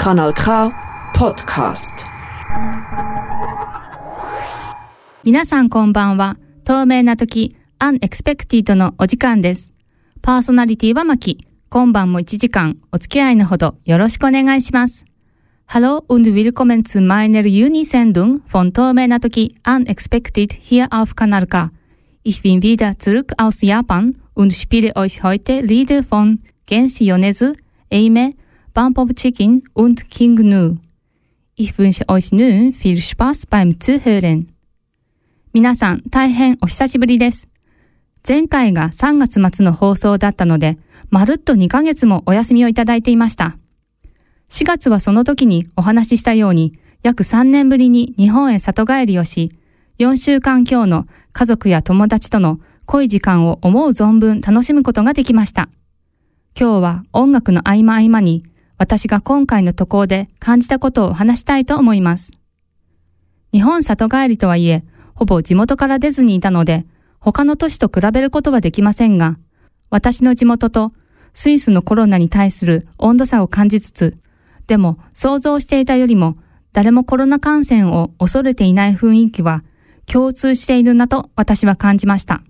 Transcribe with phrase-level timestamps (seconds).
[0.00, 0.72] Kanal K
[1.14, 2.06] Podcast
[5.22, 6.38] 皆さんこんばんは。
[6.64, 9.74] 透明な時、アンエクスペクティ d のお時間です。
[10.22, 11.46] パーソナリティはマキ。
[11.68, 15.04] 今晩も1時間お付き合いのほどよろしくお願いします。
[15.68, 21.72] Hallo und willkommen zu meiner Juni-Sendung von 透明な時 Unexpected hier auf Kanal K.
[22.24, 27.52] Ich bin wieder zurück aus Japan und spiele euch heute Lieder von Genshi Yonezu,
[27.92, 28.32] Eime,
[28.72, 30.78] Bump of Chicken und King Nu.
[31.56, 34.46] Ich wünsche euch nun viel Spaß beim Zuhören.
[35.52, 37.48] 皆さん大変お久しぶりです。
[38.26, 40.78] 前回が3月末の放送だったので、
[41.10, 43.56] まるっと2ヶ月もお休みをいただいていました。
[44.50, 49.50] 4月はその時にお話ししたように、約3年ぶりに日本へ里帰りをし、
[49.98, 55.68] 4週間今日の家族や友達との濃い時間を思う存分楽しむことができました。
[56.58, 58.44] 今日は音楽の合間合間に、
[58.80, 62.32] 私が今回の渡航で感じたことを話したいと思います。
[63.52, 66.86] 日本里帰りとはいえ、ほぼ地元から出ずにいたので、
[67.18, 69.36] 他の都市と比べることはできませんが、
[69.90, 70.94] 私の地元と
[71.34, 74.16] スイスのコロナに対する温度差を感じつつ、
[74.66, 76.38] でも想像していたよりも
[76.72, 79.62] 誰もコロナ感染を恐れていない雰囲気は
[80.06, 82.40] 共通しているなと私は感じました。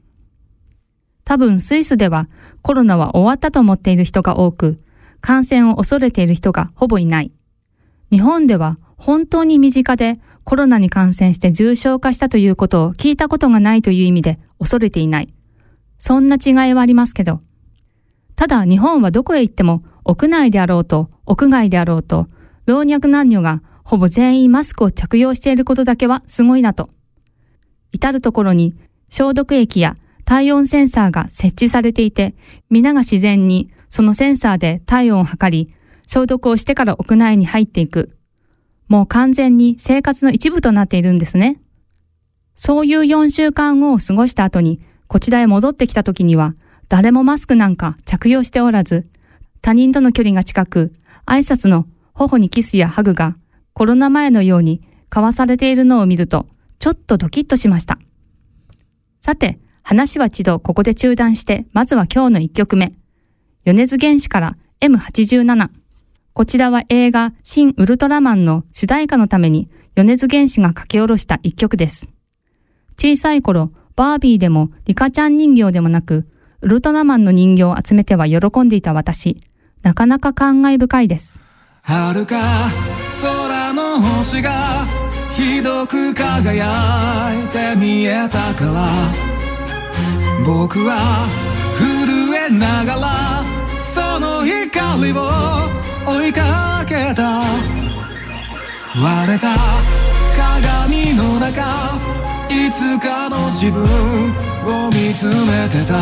[1.24, 2.28] 多分スイスでは
[2.62, 4.77] コロナは終わったと思っている人が多く、
[5.20, 7.32] 感染を恐れている人がほぼいない。
[8.10, 15.32] 日本では本当に身近でコロナに感染して重症化したということを聞いたことがないという意味で恐れていない。
[15.98, 17.40] そんな違いはありますけど。
[18.36, 22.27] ただ日本はどこへ行っても屋内であろうと屋外であろうと
[22.64, 26.88] 老若男女がほぼ全員マスクを着用していることだけはすごいなと。
[27.92, 28.74] 至るところに
[29.10, 32.36] 消毒液や体温センサーが設置されていて、
[32.70, 35.70] 皆が自然にそのセンサーで体温を測り、
[36.06, 38.16] 消毒をしてから屋内に入っていく。
[38.88, 41.60] もう完全に生活の一部となっているんですね。
[42.55, 46.55] そういう4週間後を過ごした後に、こちらへ戻ってきた時には、
[46.89, 49.05] 誰もマスクなんか着用しておらず、
[49.61, 50.92] 他人との距離が近く、
[51.27, 53.36] 挨拶の頬にキスやハグが
[53.72, 54.80] コロナ前のように
[55.11, 56.46] 交わされているのを見ると、
[56.78, 57.98] ちょっとドキッとしました。
[59.20, 62.92] さて、話は一度ここで中断して、まずは今日の1曲目。
[63.64, 65.68] 米津玄師から M87。
[66.32, 72.12] こちらは映画、新ウルトラマンの主題歌のために米津玄師が書き下ろした一曲です。
[72.98, 76.26] 小さい頃、バービーでもリカちゃん人形でもなく、
[76.62, 79.42] ウルトラマンの人形を集めては喜んでいた私。
[79.82, 81.40] なかなか感慨深いです。
[81.82, 82.40] 遥か
[83.22, 84.86] 空の星が
[85.34, 86.66] ひどく輝
[87.44, 89.30] いて見えたから
[90.44, 91.27] 僕は
[91.78, 93.39] 震えながら
[94.20, 95.17] の光を
[96.07, 97.42] 追いかけた。
[99.03, 99.57] 割れた
[100.36, 101.98] 鏡の中
[102.51, 105.95] いつかの自分を見つめてた。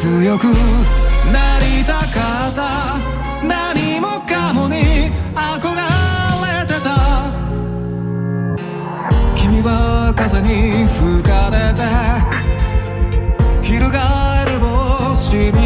[0.00, 0.44] 強く
[1.32, 2.98] なりたかった。
[3.42, 4.76] 何もかもに
[5.34, 5.60] 憧
[6.44, 6.88] れてた。
[9.34, 11.80] 君は風に吹かれて
[13.62, 13.80] 翻
[14.46, 15.59] る星見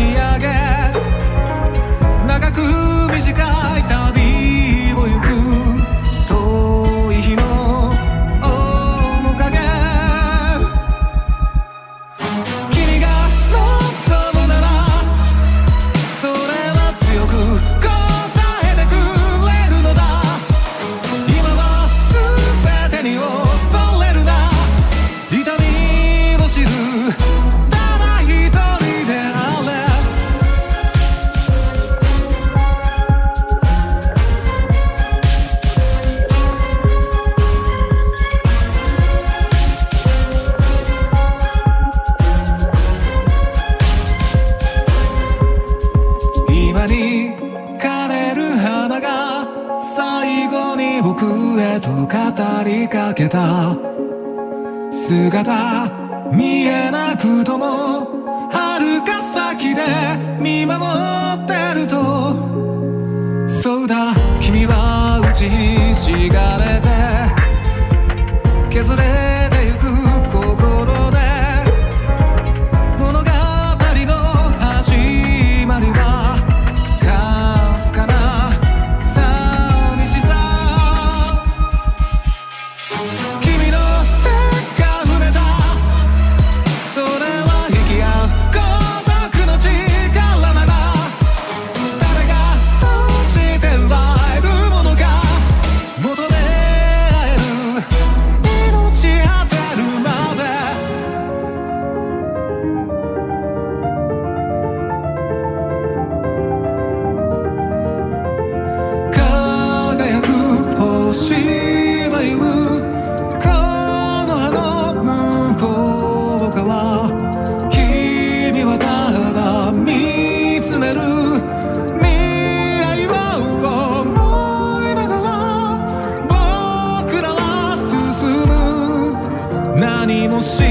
[129.77, 130.63] 何も知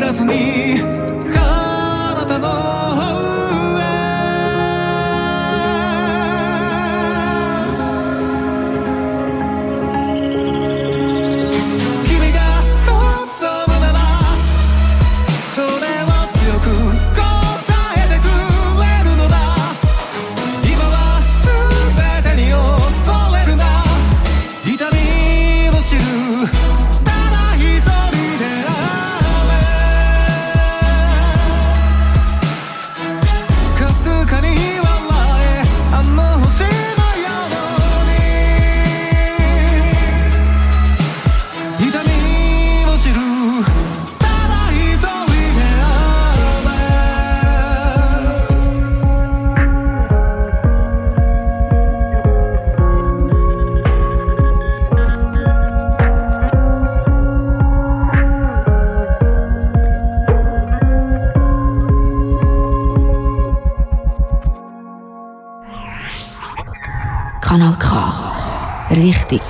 [0.00, 0.80] らずに
[1.34, 3.15] あなたの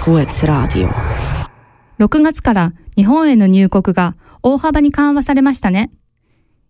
[0.06, 0.88] Richtig gutes Radio.
[1.98, 5.90] 6月から日本への入国が大幅に緩和されましたね。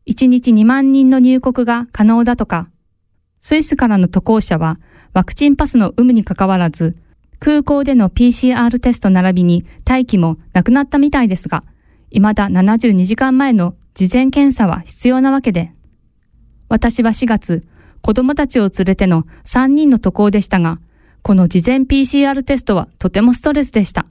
[0.06, 2.70] 1日2万人の入国が可能だとか。
[3.40, 4.78] スイスからの渡航者は
[5.12, 6.96] ワクチンパスの有無にかかわらず、
[7.38, 11.62] 空港での PCR テスト並びに待機もなくなったみたいですが、
[12.10, 15.74] 未だ72時間前の事前検査は必要なわけで。
[16.70, 17.68] 私は4月、
[18.00, 20.78] 子供たちを連れての3人の渡航でしたが、
[21.26, 24.06] この事前 PCR テストはとてもストレスでした。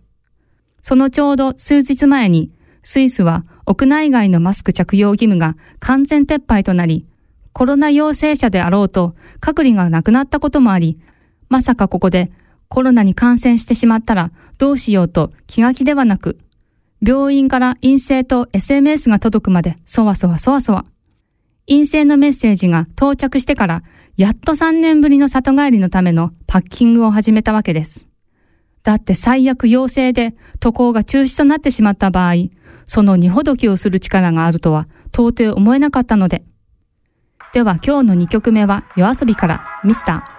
[0.81, 2.51] そのちょうど数日前に、
[2.83, 7.07] スイスは屋内外のマスク着用義務が完全撤廃となり、
[7.53, 10.99] コロナ陽性者であろうと隔離がなくなったこともあり、
[11.47, 12.33] まさかここで
[12.67, 16.37] コロナに感染してしまったらどうしようと気が気ではなく、
[17.01, 20.83] 病院から陰性と SMS が届くまでそわそわそわそわ。
[21.65, 23.83] 陰性のメッセージが到着してから、
[24.17, 28.07] やっと3年ぶりの里帰りのためのパッキングを始めたわけです。
[28.81, 32.35] だって最悪陽性で渡航が中止となってしまった場合、
[32.85, 36.45] その荷ほどきをする力があるとは到底思えなかったので。
[37.53, 40.34] では今日の2曲目は夜遊びからミスター。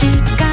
[0.00, 0.47] 確か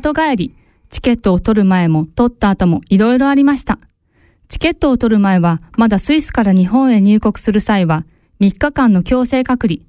[0.00, 0.54] 里帰り、
[0.90, 3.78] チケットを取る前も取った後もいろいろありました。
[4.48, 8.04] チケットを取る前は、まだスイスから日本へ入国する際は、
[8.40, 9.80] 3日間の強制隔離、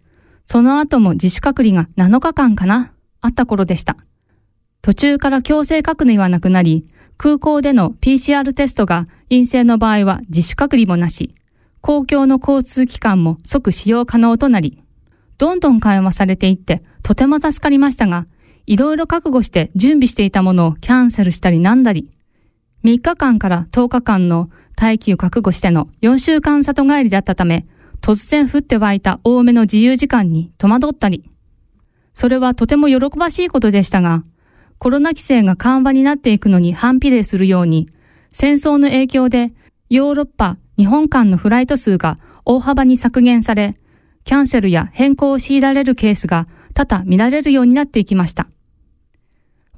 [0.46, 3.98] その後も自主隔離が7日間かな、あった頃でした。
[4.82, 6.86] 途中から強制隔離はなくなり、
[7.18, 11.36] 空港での PCR テストが陰性の場合は自主隔離もなし、
[11.82, 14.82] 公共の交通機関も即使用可能となり、
[15.38, 18.26] どんどん緩和されていってとても助かりましたが、
[18.70, 22.12] いろいろ覚悟して準備していたものをキャンセルしたりなんだり、
[22.84, 27.66] 3日間から10日間の待機を覚悟しての4週間里帰りだったため、
[28.00, 31.28] 突然降って湧いた多めの自由時間に戸惑ったり、
[32.14, 34.22] それはとても喜ばしいことでしたが、
[34.78, 37.90] コロナ規制が緩和になっていくのに反比例するように、
[38.32, 39.52] 戦争の影響で
[39.90, 43.74] ヨーロッパ、日本間のフライト数が大幅に削減され、
[44.26, 48.48] キャンセルや変更を強いられるケースが多々見られるようになっていきました。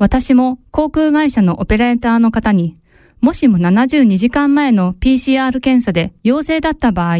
[0.02, 2.74] 私も航空会社のオペレーターの方に、
[3.20, 7.18] もしも72時間前の PCR 検査で陽性だった場合、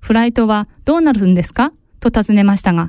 [0.00, 1.74] フライトはどうなるんですか？
[2.00, 2.88] と尋ねましたが、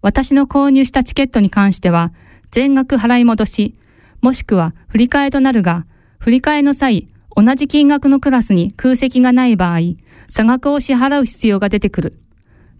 [0.00, 2.14] 私の購入したチケットに関しては、
[2.52, 3.74] 全額払い戻し、
[4.22, 5.84] もしくは振り替えとなるが、
[6.18, 7.06] 振り替えの際、
[7.36, 9.80] 同じ金額のクラスに空席がない場合、
[10.26, 12.16] 差額を支払う必要が出てくる。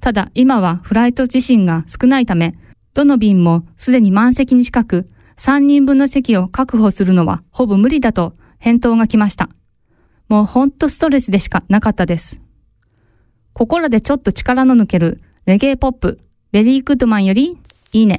[0.01, 2.55] ただ今はフライト自身が少ないため、
[2.95, 5.07] どの便もすでに満席に近く、
[5.41, 9.49] 3人分の席を確保するのはほぼ無理だと返答が来ました。
[10.29, 12.43] もうほんとストレスでしかなかったです。
[13.55, 16.19] ここらでちょっと力の抜けるレゲエポップ、
[16.53, 17.57] ベリーグッドマンより
[17.93, 18.19] いいね。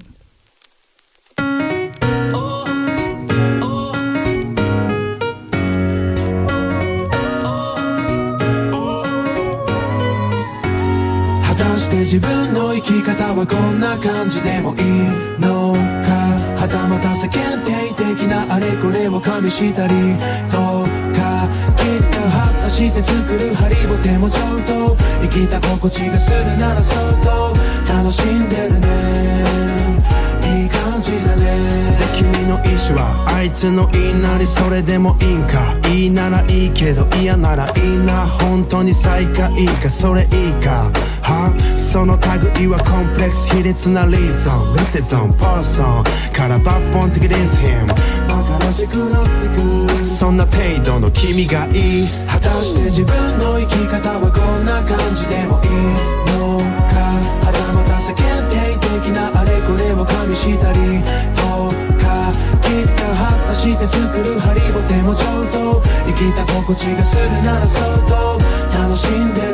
[1.38, 1.46] 果
[11.56, 14.82] たして自分の生き方はこんな感じでもいい
[15.40, 16.11] のか？
[16.72, 19.94] たまた世間体的なあれこれを加味したり
[20.50, 20.58] と
[21.14, 27.54] かきっと発達して作るハリボテもちょっと生きた心地がするならそうと
[27.92, 28.88] 楽しんでるね。
[30.62, 31.44] いい感じだね。
[32.18, 35.60] 君の意志はあいつの言いなりそれでもいいんか。
[35.90, 38.28] いいならいいけど嫌ならいいな。
[38.28, 40.92] 本当に最下位かそれいいか。
[41.32, 42.18] はその
[42.60, 46.04] 類はコンプレックス卑劣なリーゾンリセゾンパーソン。
[46.36, 47.94] から抜本的リズム
[48.28, 55.72] バカらしくなってくそんな程度の君がいい果たして自分の生き方はこんな感じでもいい
[56.36, 56.60] の
[56.90, 57.00] か。
[57.46, 61.00] はたまた世間体的なあれこれを加味したり
[61.38, 61.72] と
[62.02, 68.38] かきっと発達して作るハリボテもちょっと生きた心地がするならそうと
[68.76, 69.51] 楽しんで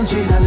[0.00, 0.46] 感じだね。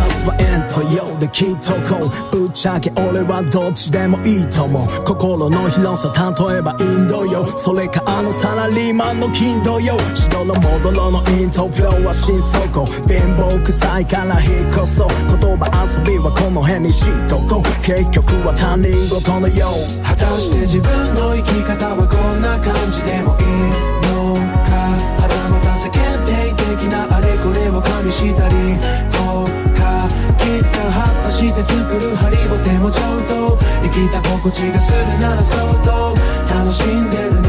[0.00, 2.38] まずは円と陽で聞いとこう。
[2.38, 5.04] ぶっちゃけ俺はどっちでもいいと思う。
[5.04, 6.10] 心の広さ
[6.48, 7.46] 例えばインドよ。
[7.58, 9.98] それかあのサラリーマンの金土よ。
[10.14, 15.08] しどろもどろのイントフローは新倉庫貧乏臭いから引っ越そう。
[15.08, 17.84] 言葉遊びはこの辺にしとこう。
[17.84, 20.02] 結局は他人事のよう。
[20.02, 23.91] 果たして自分の生き方はこんな感じでもいい？
[28.12, 28.54] したり
[29.10, 29.16] と
[29.72, 36.14] かきっと発達して作るハリボテもちょっと生きた心地がするなら相当
[36.54, 37.48] 楽しんでるね。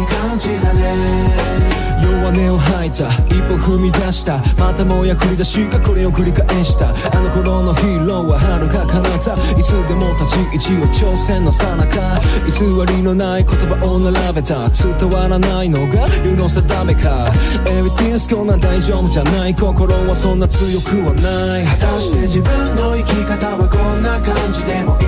[0.00, 1.67] いい感じだね。
[2.02, 3.08] 弱音を吐いた。
[3.34, 4.38] 一歩踏み出した。
[4.58, 6.90] またもや振り出しがこれを繰り返した。
[6.90, 12.20] あの頃のヒーローは遥か彼方いつでも立ち位置は挑戦のさなか。
[12.46, 14.68] 偽りのない言葉を並べた。
[14.70, 17.30] 伝わらないのが世の定めか。
[17.64, 19.54] Everything's gonna 大丈夫じゃない。
[19.54, 21.64] 心はそんな強くはない。
[21.64, 25.06] 果たして自分の生き方はこんな感じでもいい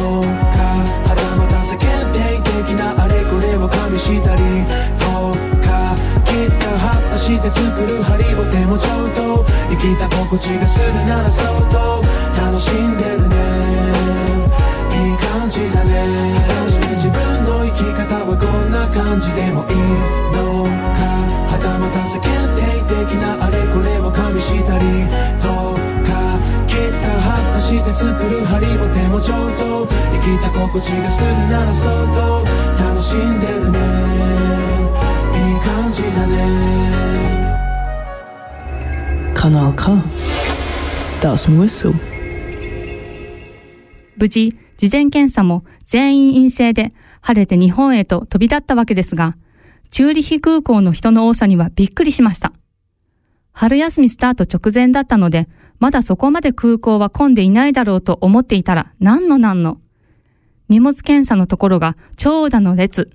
[0.00, 0.20] の
[0.52, 0.58] か。
[1.08, 4.83] はたまた世間体的なあれこれを加味したり。
[7.24, 9.40] して作るハリボテもちょっと
[9.72, 12.04] 生きた心地がするならそうと
[12.36, 13.40] 楽しんでるね
[14.92, 16.04] いい感じだね
[17.00, 17.16] 自分
[17.48, 19.80] の生き方はこんな感じでもいい
[20.36, 21.00] のか
[21.48, 24.84] はたまた世間体的なあれこれを加味したり
[25.40, 26.36] とか
[26.68, 32.44] きっと発達して作るハリボテもちょっと生きた心地がするならそうと
[32.84, 34.33] 楽しんでるね。
[35.94, 36.34] じだね
[39.36, 39.92] Kanal K.
[41.20, 41.94] Das muss so.
[44.16, 49.36] 無事、事前検査も全員陰性で晴れて日本へと飛び立ったわけですが、
[49.90, 52.52] チューリヒ空港の人の多さにはびっくりしました。
[53.52, 55.48] 春休みスタート直前だったので、
[55.78, 59.78] まだそこまで空港は混んでいないだろうと思っていたら、なんのなんの。
[60.68, 63.10] 荷物検査のところが長蛇の列。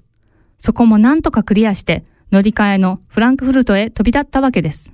[0.59, 4.93] そこもなんとかクリアして、乗り換えのフランクフルトへ飛び立ったわけです。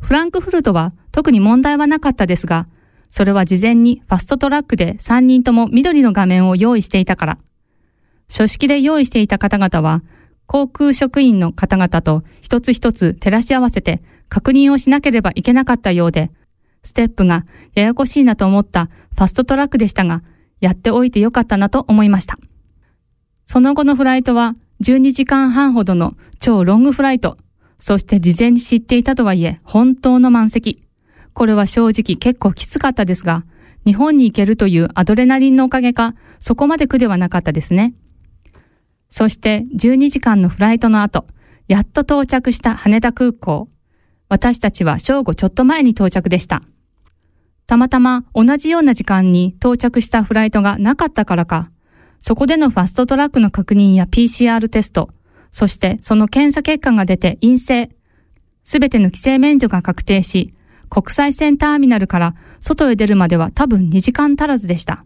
[0.00, 2.66] フランクフルトは特に問題はなかったですが、
[3.10, 7.38] それは事前にファストトラックで3人とも緑の画面を用意していたから。
[8.28, 10.02] 書式で用意していた方々は、
[10.46, 16.30] 航空職員の方々と一つ一つ照らし合わせて確認をしなければいけなかったようで、
[16.82, 20.22] ステップがややこしいなと思ったファストトラックでしたが、
[20.60, 22.38] やっておいてよかったなと思いました。
[23.44, 27.38] その後のフライトは12時間半ほどの超ロングフライト。
[27.78, 30.82] そして事前に知っていたとはいえ、本当の満席。
[31.34, 33.44] これは正直結構きつかったですが、
[33.86, 37.94] 日本に行けるというアドレナリンのおかげか、そこまで苦ではなかったですね。
[39.08, 41.26] そして12時間のフライトの後、
[41.68, 43.68] やっと到着した羽田空港。
[44.28, 46.62] 私たちは正午ちょっと前に到着でした。
[47.68, 51.70] たまたま同じような時間に到着したフライトがなかったからか、
[52.22, 55.10] そこでのファストトラックの確認や PCR テスト、
[55.50, 57.90] そしてその検査結果が出て陰性、
[58.62, 60.54] すべての規制免除が確定し、
[60.88, 65.04] 国際線ターミナルから外へ出るまでは多分2時間足らずでした。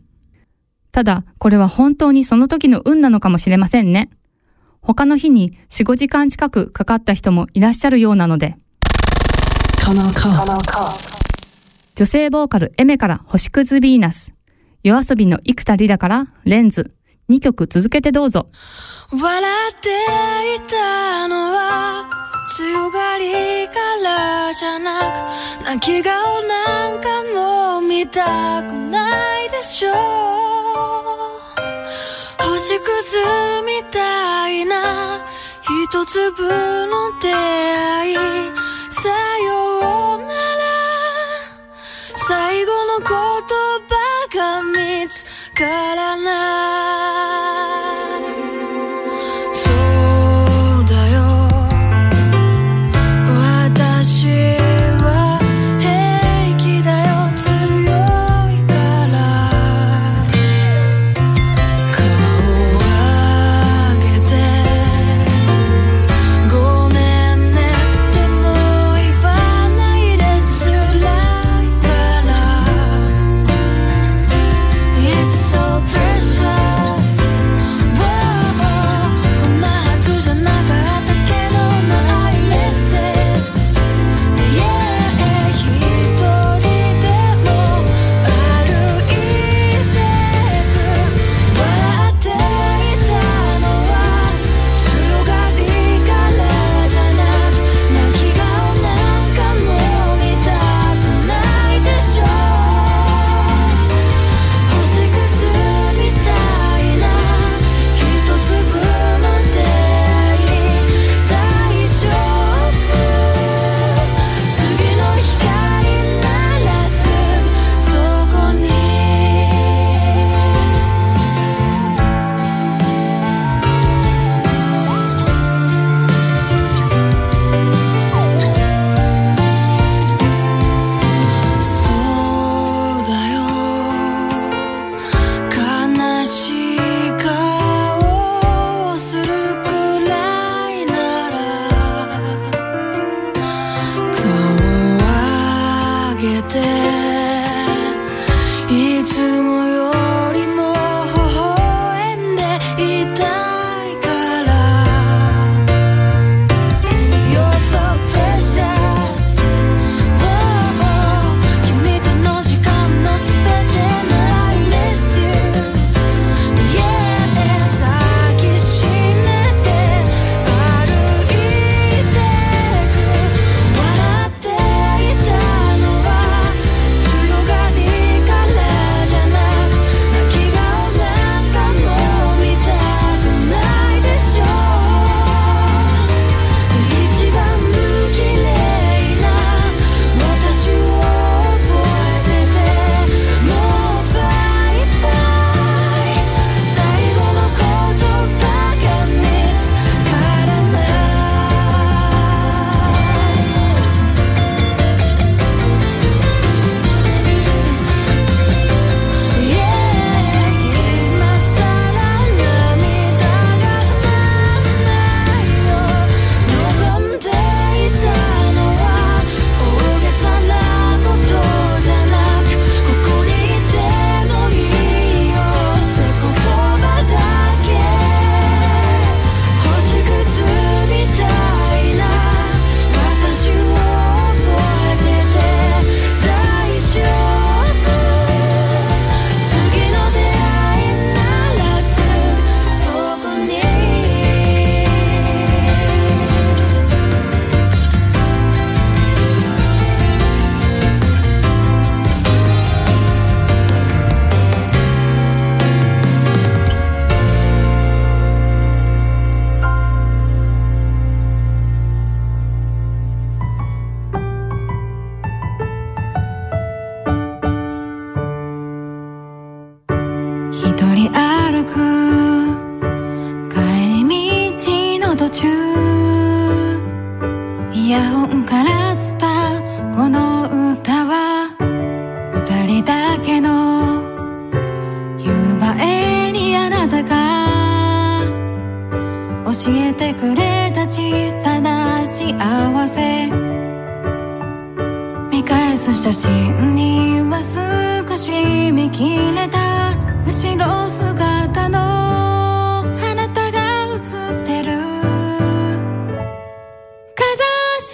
[0.93, 4.11] ただ、これは本当にその時の運なのかもしれませんね。
[4.83, 8.57] 他の日に4、5時間近くかかった人もいらっしゃるようなので。
[11.95, 14.35] 女性ボーカルエメから星屑ヴィーナス。
[14.83, 16.96] 夜遊びの生田リラからレンズ。
[17.29, 18.49] 2曲続けてどうぞ。
[19.11, 19.89] 笑って
[20.57, 22.09] いたのは
[22.57, 25.01] 強がりからじゃな
[25.61, 27.23] く泣き顔なんか
[27.81, 29.91] も見たくないでしょ。
[29.91, 29.95] う
[32.43, 33.19] 星屑
[33.67, 35.25] みたいな
[35.89, 36.43] 一粒
[36.87, 38.17] の出会い。
[38.91, 39.11] さ
[39.45, 40.37] ようなら。
[42.15, 43.27] 最後の言葉
[44.35, 45.25] が見つ
[45.57, 47.46] からない。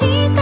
[0.03, 0.42] ざ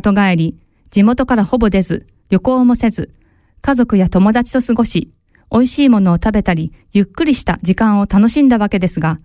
[0.00, 0.56] 里帰り、
[0.90, 3.10] 地元からほぼ出ず、旅行もせず、
[3.60, 5.12] 家族や友達と過ごし、
[5.50, 9.18] 美味しいものを食べたり、ゆっくりした時間を楽しんだわけですが、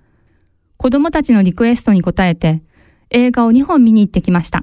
[0.78, 2.62] 子供たちのリクエストに応えて、
[3.10, 4.60] 映画を2本見に行ってきました。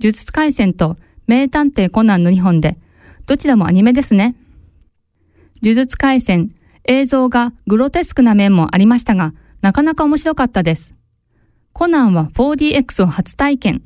[0.00, 2.78] 呪術廻戦と名探偵コナンの2本で、
[3.26, 4.34] どちらもアニメですね。
[5.62, 6.48] 呪術廻戦、
[6.84, 10.94] 映像がグロテスクな面もありましたが、なかなか面白かったです。
[11.72, 13.82] コナンは 4DX を初体験。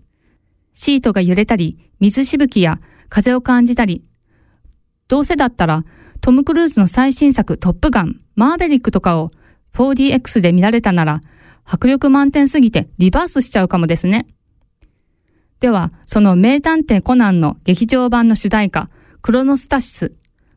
[0.75, 4.05] シートが揺れたり、水しぶきや風を感じたり。
[5.09, 5.85] どうせだったら、
[6.21, 9.31] トム・クルーズの最新作トップガン、マーベリックとかを
[9.75, 11.21] 4DX で見られたなら、
[11.65, 14.27] 迫力満点すぎてリバースしちゃうかもですね。
[15.61, 18.91] では、その名探偵コナンの劇場版の主題歌、
[19.23, 20.13] クロノスタシス。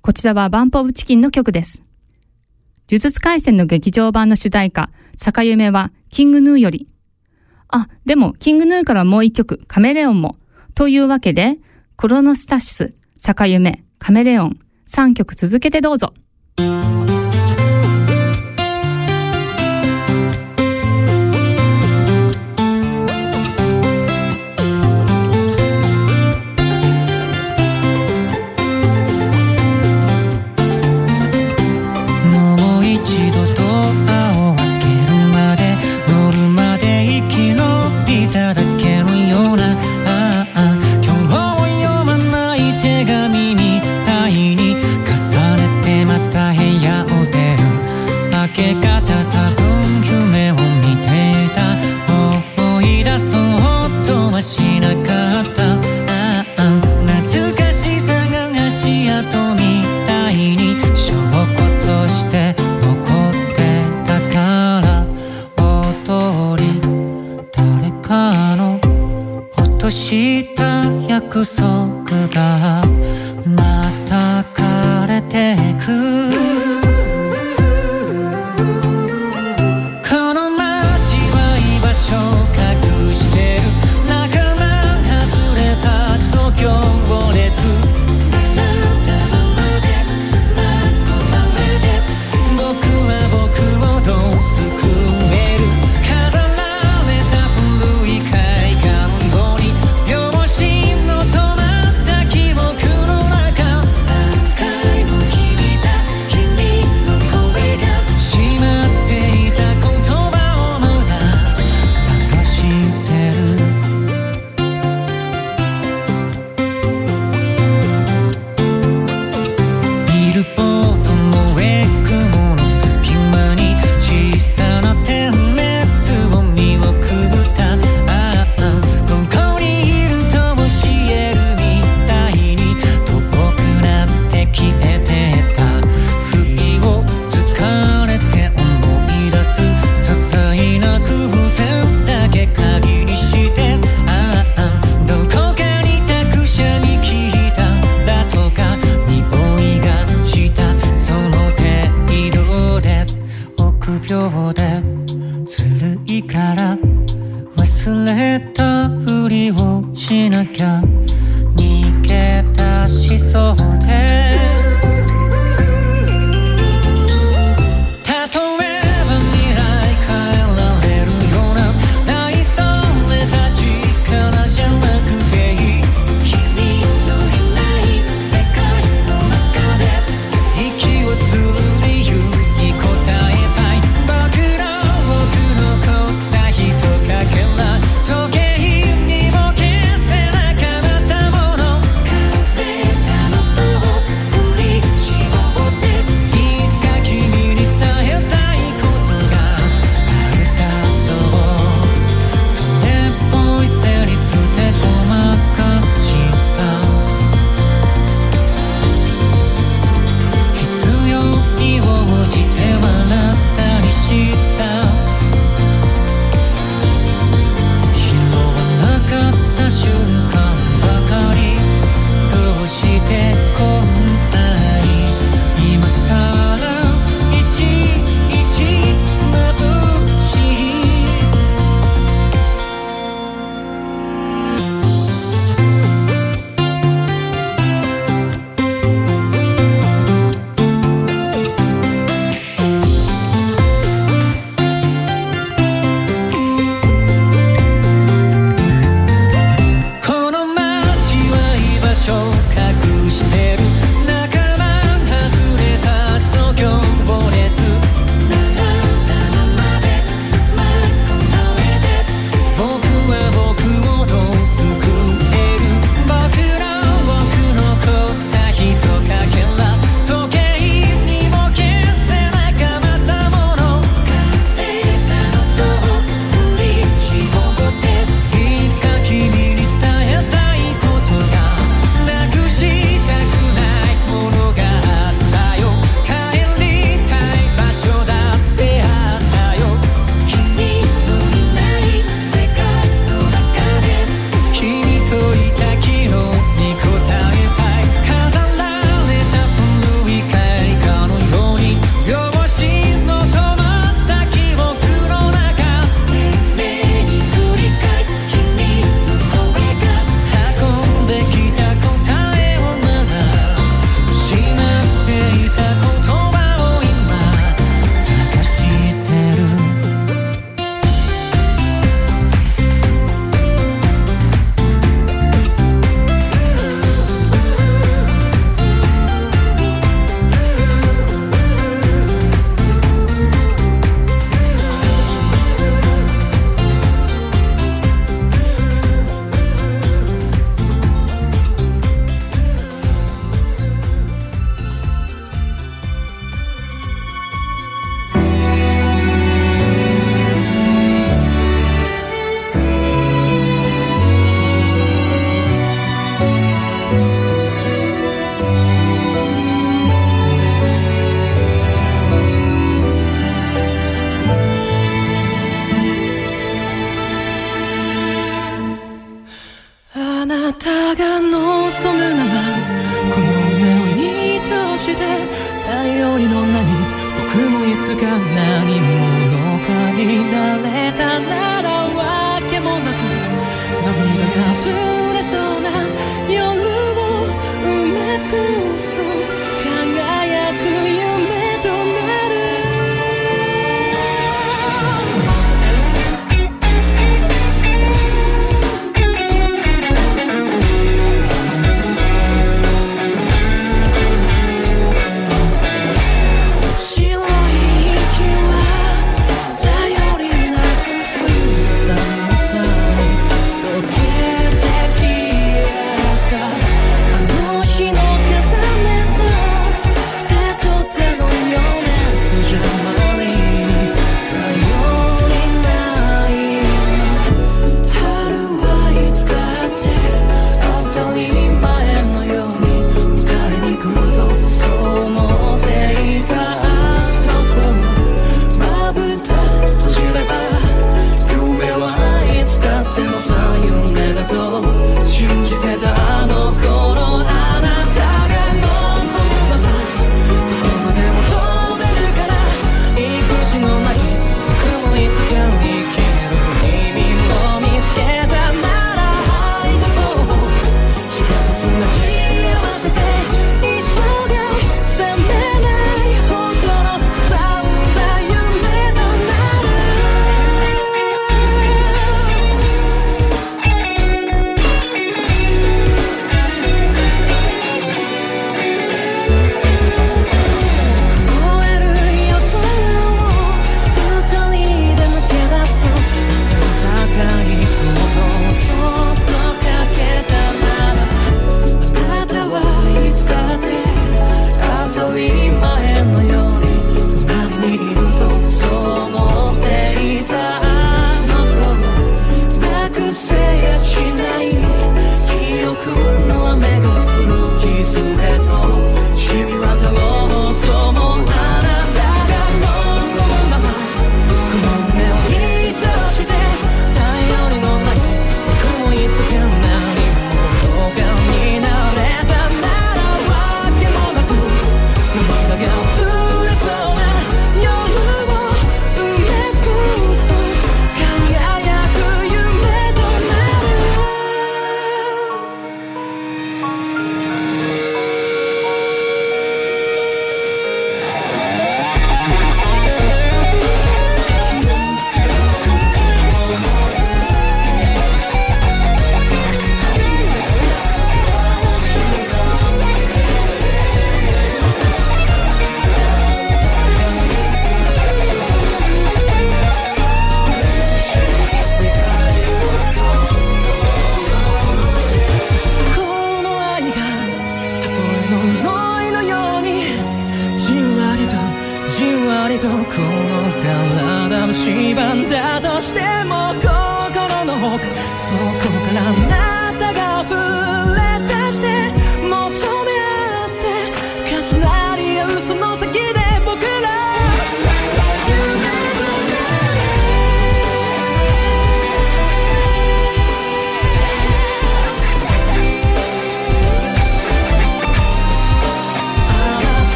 [0.00, 1.82] こちらはバンプオブチキンの曲です。
[2.88, 6.91] 呪術廻戦の劇場版の主題歌、坂夢はキングヌーより。
[7.72, 10.36] あ、でも、キングヌーからもう一曲、カメレオンも。
[10.74, 11.58] というわけで、
[11.96, 16.12] クロノスタシス、坂夢、カメレオン、三曲続けてどうぞ。「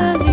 [0.00, 0.29] テリー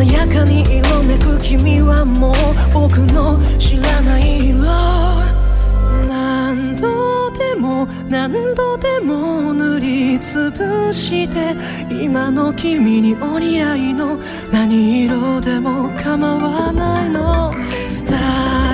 [0.00, 2.34] 鮮やかに色めく君はもう
[2.72, 4.64] 僕の知らない色
[6.08, 11.54] 何度でも何度でも塗りつぶして
[11.90, 14.18] 今の君にお似合いの
[14.50, 17.52] 何色でも構わないの
[17.90, 18.18] 伝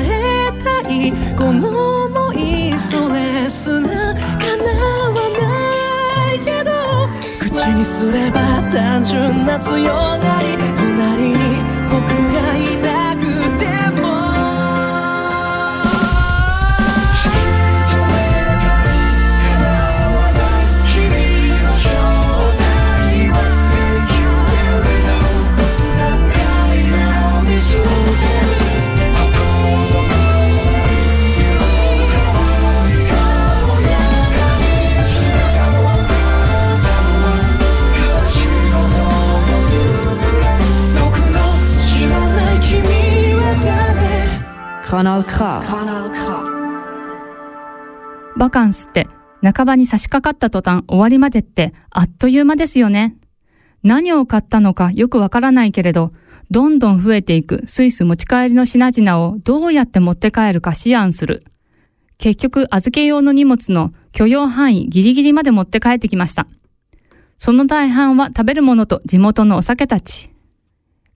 [0.04, 5.25] えたいこの想いそれすら叶わ
[7.56, 11.55] 口にすれば単純な強がり隣に
[44.88, 45.34] 誰 Kanal K.
[48.36, 49.08] バカンスって
[49.42, 53.16] 半ばに差し掛かった途端終わりまでってあっという間ですよね。
[53.82, 56.12] 何を買ったのかよくわからないけれど、
[56.52, 61.42] どんどん増えていくスイス持ち帰りの品々をどうやって持って帰るか思案する。
[62.18, 66.46] 結局預け用の荷物の許容範囲ギリギリまで持って帰ってきました。
[67.38, 70.35] その大半は食べるものと地元のお酒たち。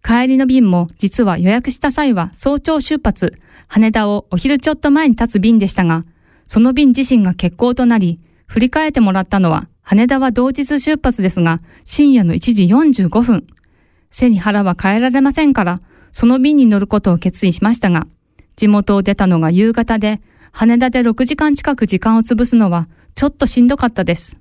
[0.03, 3.39] 帰りの便も実は予約した際は早朝出発、
[3.69, 6.03] 羽田をお昼ちょっと前に立つ便でしたが、
[6.49, 13.47] その便自身が欠航となり、振り替えてもらったのは、羽田は同日出発ですが、深夜の1時45分。
[14.11, 15.79] 背に腹は変えられませんから、
[16.11, 18.09] その便に乗ることを決意しましたが、
[18.57, 20.21] 地元を出たのが夕方で、
[20.51, 24.41] 羽田で6時間近く時間を潰すのは、ちょっとしんどかったです。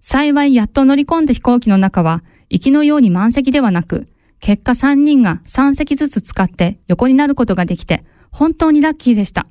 [0.00, 4.06] 幸いやっと乗り込んだ飛行機の中は、行きのように満席ではなく、
[4.40, 9.46] 結果3人が3席ずつ使って横になることができて、本当にラッキーでした。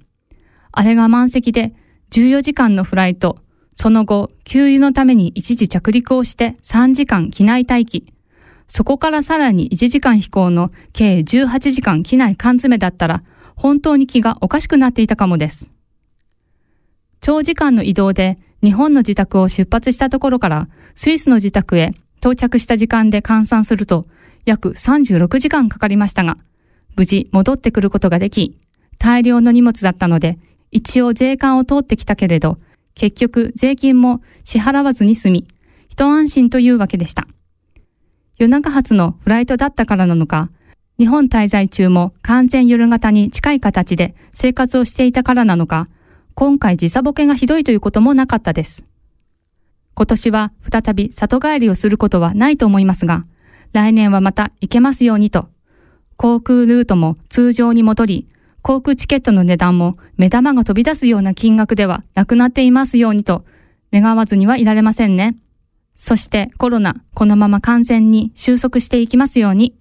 [0.72, 1.74] あれが満席で
[2.12, 3.40] 14時間のフライト、
[3.74, 8.12] その後、給油のために一時着陸をして3時間機内待機。
[8.68, 13.24] そこからさらに1時間飛行の計18時間機内缶詰だったら、
[13.56, 15.72] 本当に気がおかしくなっていたかもです。
[17.22, 24.06] 長時間の移動で日本の自宅を出発したところからスイスの自宅へ到着した時間で換算すると
[24.48, 26.36] 約36時間かかりましたが、
[26.96, 28.58] 無事戻ってくることができ、
[28.98, 30.40] 大量の荷物だったので、
[30.72, 32.58] 一応税関を通ってきたけれど、
[32.96, 35.48] 結局税金も支払わずに済み、
[35.90, 37.28] 一安心というわけでした。
[38.38, 40.50] 夜中発のフライトだったからなのか、
[40.98, 45.88] 日本滞在中も完全夜型に近い形で生活をしていたからなのか、
[46.36, 48.86] 今回時差ボケがひどいということもなかったです。
[49.94, 53.24] 今年は再び里帰りをすることはないと思いますが、
[53.74, 55.50] 来年はまた行けますようにと、
[56.18, 58.28] 航空ルートも通常に戻り、
[58.62, 63.46] 航空チケットの値段も目玉が飛び出すような金額ではなくなっていますようにと、
[63.94, 65.38] 願わずにはいられませんね。
[65.94, 69.76] そしてコロナ、このまま完全に収束していきますように。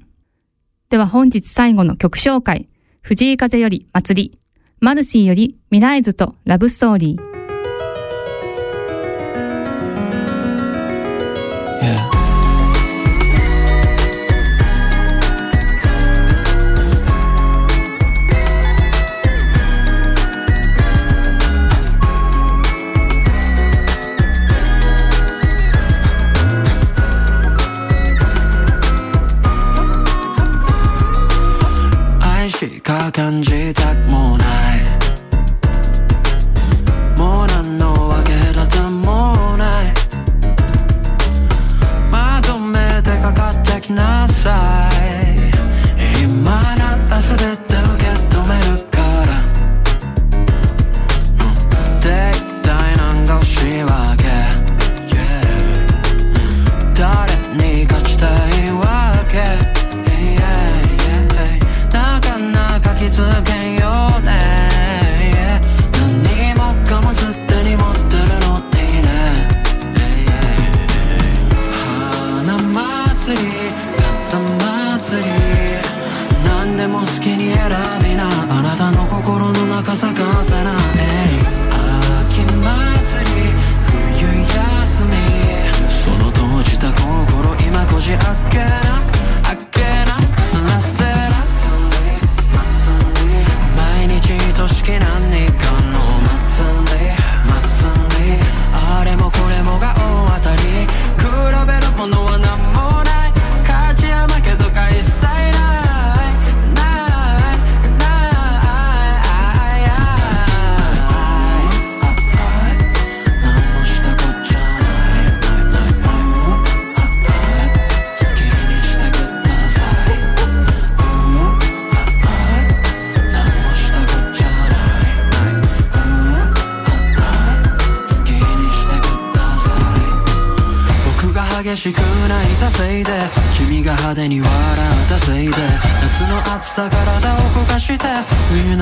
[0.89, 2.69] では本日最後の曲紹介。
[3.03, 4.39] 藤井風より祭り。
[4.81, 7.36] マルシーよりミライズとラブストーリー。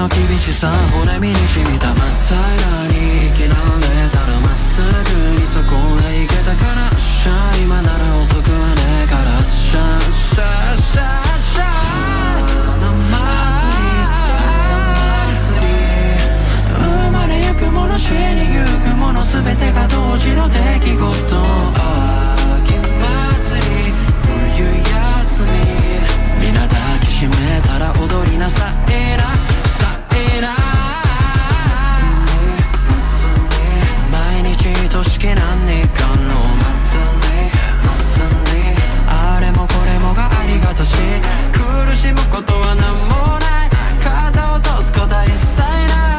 [0.04, 3.56] の厳しさ骨身に染みた真っ平らに生きら
[4.04, 11.64] れたらまっすぐにそこへ行けたからっしゃ今なら遅くはねえからっしゃっしゃっしゃっしゃ
[12.84, 13.24] 夏
[15.24, 15.72] 祭り
[16.68, 21.00] 生まれゆくもの死にゆくもの全てが同時の出来事
[22.60, 23.88] 秋祭り
[24.52, 25.48] 冬休み
[26.44, 29.53] 皆抱きしめたら踊りなさいな。
[41.52, 43.70] 苦しむことは何もない
[44.02, 46.13] 肩を落とすことは一切ない。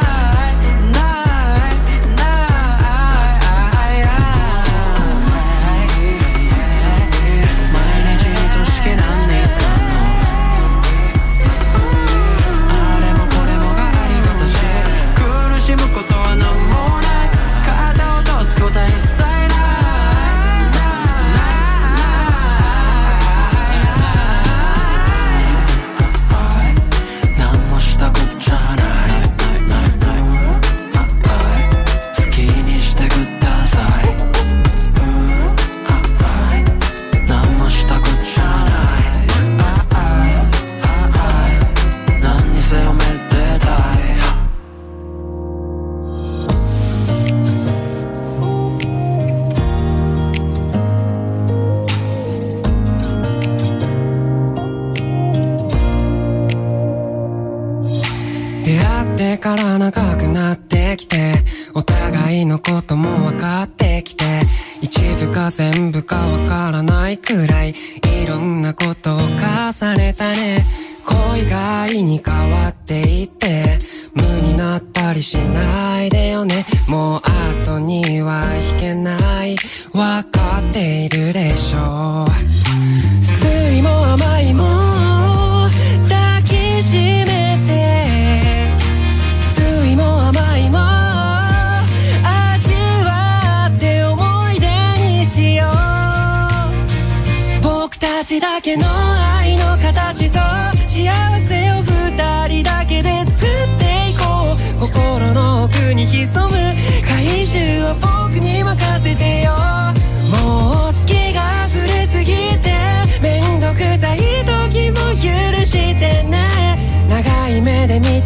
[66.06, 70.64] かわからないくらいいろんなことを重ねたね。
[71.04, 73.78] 恋が愛に変わっていって
[74.14, 76.64] 無になったりしないでよね。
[76.88, 77.20] もう
[77.64, 78.40] 後には
[78.72, 79.56] 引けない。
[79.94, 83.24] わかっているでしょう。
[83.24, 84.85] 酸いも甘いも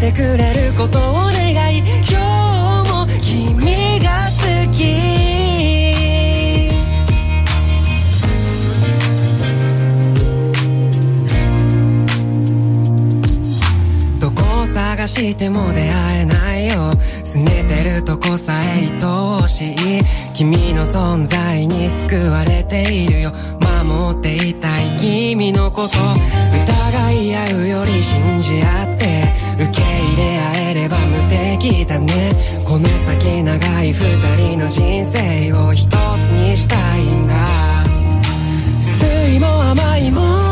[0.00, 4.40] てくれることを願い今日も君が好
[4.72, 4.96] き。
[14.18, 16.90] どこを探しても出会えないよ。
[17.24, 19.76] 拗ねてるとこさえ愛おしい。
[20.34, 23.32] 君の存在に救われているよ。
[23.60, 25.98] 守っていたい君のこと。
[26.54, 29.39] 疑い合うより信じ合って。
[29.62, 32.32] 受け入れ合えれば無敵だね。
[32.64, 33.94] この先長い二
[34.36, 35.94] 人の人生を一つ
[36.32, 37.84] にしたいんだ。
[38.80, 40.49] 酸いも甘いも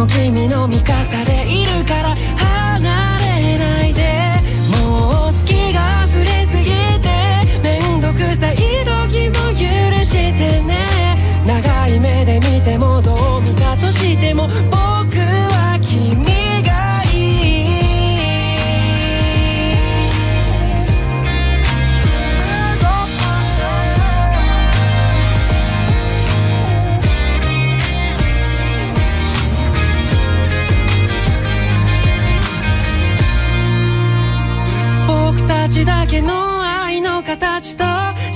[0.00, 1.29] も君の味方で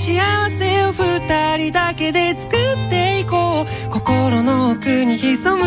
[0.05, 0.13] 幸
[0.51, 5.65] せを二人だけで作っていこう心の奥に潜む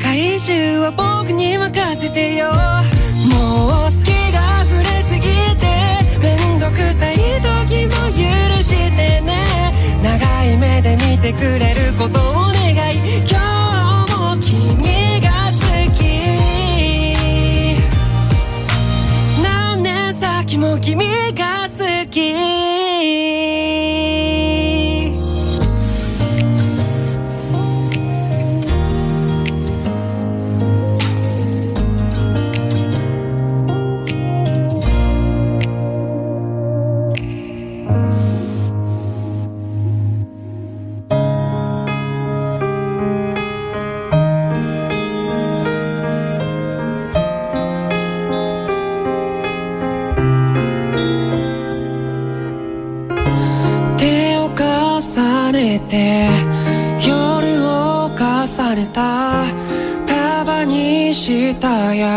[0.00, 5.22] 怪獣は僕に任せてよもう好きが溢れすぎ
[5.58, 5.66] て
[6.20, 13.59] めんどくさい時も許してね長い目で見てくれることを願い今日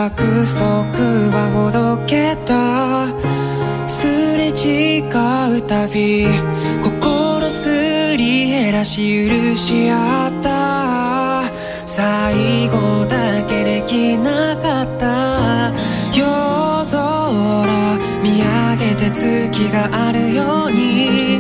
[0.04, 0.68] 約束
[1.32, 3.08] はほどけた。
[3.88, 6.28] すれ違うたび
[6.84, 11.50] 心すり減らし許し合った。
[11.86, 15.72] 最後だけできなかった。
[16.12, 21.40] 夜空見上げて月があるように。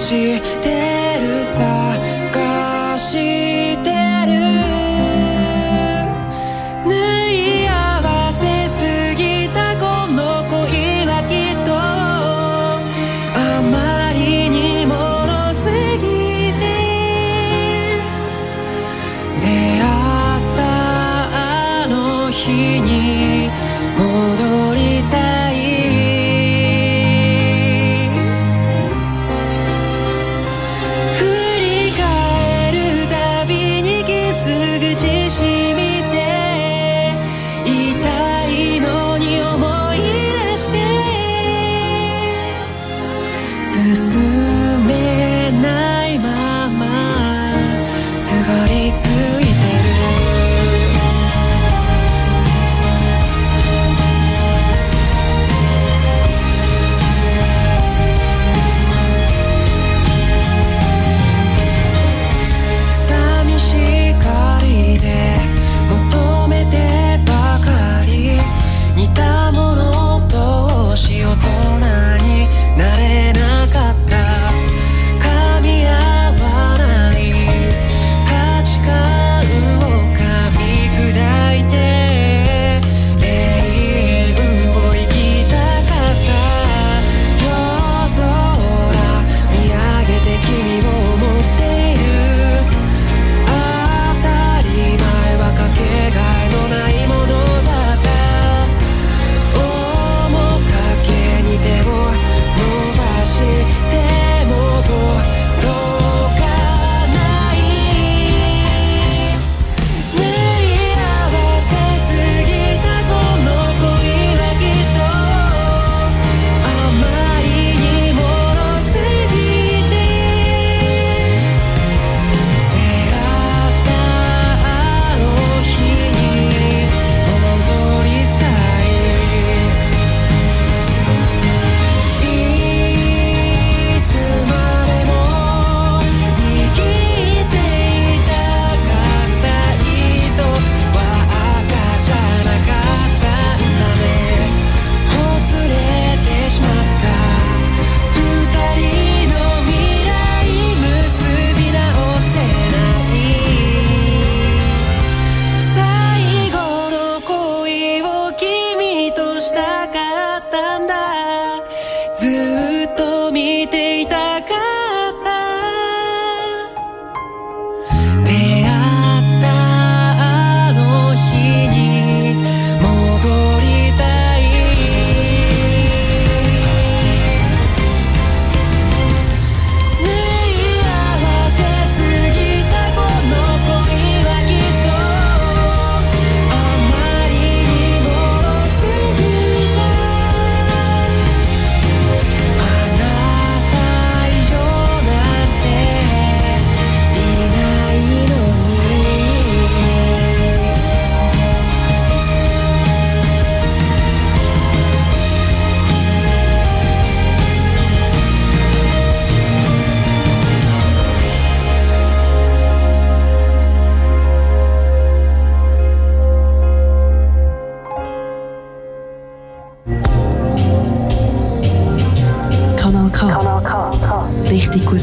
[0.00, 0.40] 息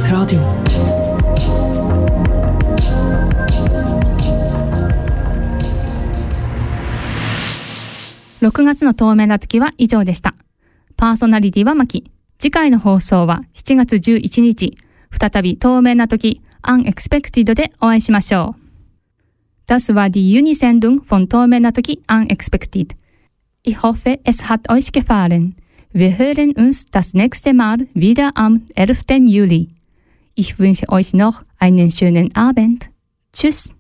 [0.07, 0.39] NPS Radio.
[8.41, 10.33] 6月の透明な時は以上でした。
[10.95, 12.09] パーソナリティはマキ。
[12.39, 14.77] 次回の放送は7月11日。
[15.11, 18.61] 再び透明な時 Unexpected でお会いしましょう。
[19.67, 22.95] Das war die Unisendung von 透明な時 Unexpected.
[23.63, 25.55] Ich hoffe, es hat euch gefallen.
[25.91, 29.27] Wir hören uns das nächste Mal wieder am 11.
[29.27, 29.76] Juli.
[30.36, 32.88] Ich wünsche euch noch einen schönen Abend.
[33.32, 33.74] Tschüss.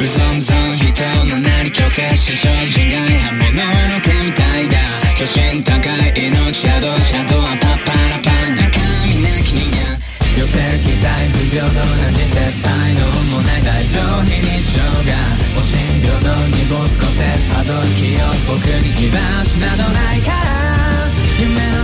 [0.00, 4.78] うぞうぞ人のなり強制し精進外反物の毛みたいだ
[5.14, 7.43] 巨神高い命シャドウシャドウ
[11.55, 11.79] 平等な
[12.11, 12.99] 人生才能
[13.31, 13.63] もない。
[13.63, 15.15] 大丈夫非日常が
[15.55, 20.35] 惜しん平等に没個性たどる気を僕に居場所などないから。
[21.39, 21.74] 夢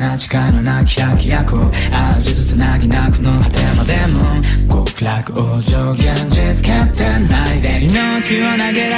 [0.00, 1.56] な誓いのなき百役
[1.92, 4.34] あある術つなぎなくの果てまでも。
[4.86, 7.84] 極楽往生現実決定ないで。
[7.84, 8.88] 命を投げ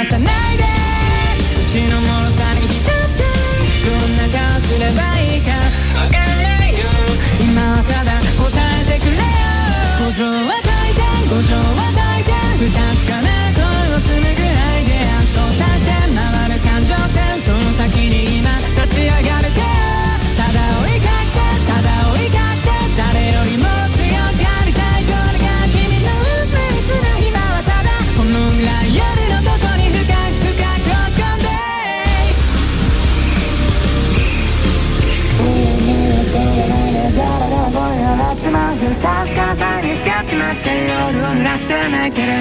[38.53, 42.31] 確かさに使ってまって夜を濡らして泣いてる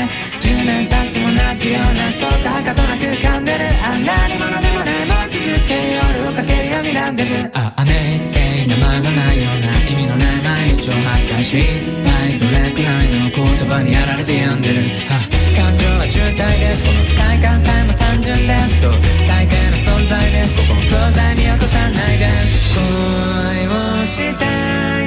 [0.40, 7.96] 10年経っても同じようなそうかはかとなく噛んでるあんなにものでもないもう続け夜をかけるよ睨んでるあ雨っ
[8.28, 14.90] て名前もないような意味のない毎日を徘徊し一体どれくらいの言葉にやられて病んでる。
[15.56, 16.84] 感情は渋滞です。
[16.84, 18.80] この使い感さえも単純です。
[18.82, 18.92] そう。
[19.26, 20.56] 最低の存在です。
[20.56, 22.28] ここも東西見落とさないで。
[22.76, 25.01] 恋をした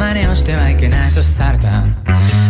[0.00, 1.10] 真似をしてはいけない。
[1.12, 1.68] とされた。
[1.68, 1.84] あ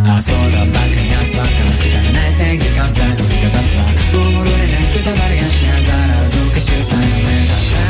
[0.07, 0.65] あそうだ。
[0.67, 1.51] バカにやつばっか
[1.83, 2.33] くだらない。
[2.33, 3.83] 正義感さえ振りかざすわ
[4.13, 6.31] 大物でなくだらやしなざら。
[6.31, 7.90] どうか秀才の目だった。